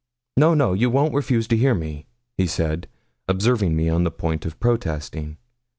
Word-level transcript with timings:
No, 0.35 0.55
no, 0.55 0.73
you 0.73 0.89
won't 0.89 1.13
refuse 1.13 1.47
to 1.49 1.55
hear 1.55 1.75
me,' 1.75 2.07
he 2.35 2.47
said, 2.47 2.87
observing 3.27 3.75
me 3.75 3.87
on 3.87 4.03
the 4.03 4.09
point 4.09 4.47
of 4.47 4.59
protesting. 4.59 5.37